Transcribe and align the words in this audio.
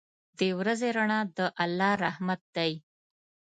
•د 0.39 0.41
ورځې 0.59 0.89
رڼا 0.97 1.19
د 1.37 1.37
الله 1.63 1.93
رحمت 2.05 2.41
دی. 2.55 2.71